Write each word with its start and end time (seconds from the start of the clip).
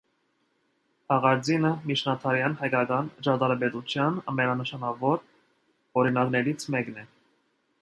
Հաղարծինը 1.13 1.69
միջնադարյան 1.91 2.55
հայկական 2.61 3.11
ճարտարապետության 3.27 4.17
ամենանշանավոր 4.33 5.23
օրինակներից 6.03 6.67
մեկն 6.77 6.99
է։ 7.05 7.07